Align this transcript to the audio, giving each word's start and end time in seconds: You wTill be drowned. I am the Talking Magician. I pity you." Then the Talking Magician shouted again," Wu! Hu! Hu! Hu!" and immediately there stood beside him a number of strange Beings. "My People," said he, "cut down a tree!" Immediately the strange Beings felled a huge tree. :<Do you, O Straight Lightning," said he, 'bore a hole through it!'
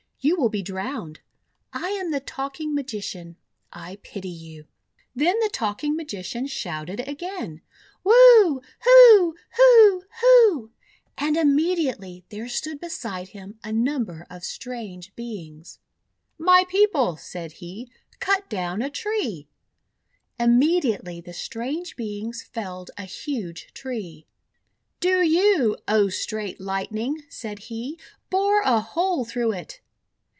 You 0.23 0.37
wTill 0.37 0.51
be 0.51 0.61
drowned. 0.61 1.19
I 1.73 1.89
am 1.99 2.11
the 2.11 2.19
Talking 2.19 2.75
Magician. 2.75 3.37
I 3.73 3.95
pity 4.03 4.29
you." 4.29 4.67
Then 5.15 5.39
the 5.39 5.49
Talking 5.49 5.95
Magician 5.95 6.45
shouted 6.45 6.99
again," 7.07 7.63
Wu! 8.03 8.61
Hu! 8.81 9.35
Hu! 9.57 10.03
Hu!" 10.21 10.71
and 11.17 11.35
immediately 11.35 12.23
there 12.29 12.47
stood 12.47 12.79
beside 12.79 13.29
him 13.29 13.57
a 13.63 13.73
number 13.73 14.27
of 14.29 14.43
strange 14.43 15.15
Beings. 15.15 15.79
"My 16.37 16.65
People," 16.69 17.17
said 17.17 17.53
he, 17.53 17.91
"cut 18.19 18.47
down 18.47 18.83
a 18.83 18.91
tree!" 18.91 19.47
Immediately 20.39 21.21
the 21.21 21.33
strange 21.33 21.95
Beings 21.95 22.43
felled 22.43 22.91
a 22.95 23.05
huge 23.05 23.73
tree. 23.73 24.27
:<Do 24.99 25.23
you, 25.23 25.77
O 25.87 26.09
Straight 26.09 26.59
Lightning," 26.61 27.23
said 27.27 27.57
he, 27.57 27.97
'bore 28.29 28.61
a 28.61 28.79
hole 28.81 29.25
through 29.25 29.53
it!' 29.53 29.81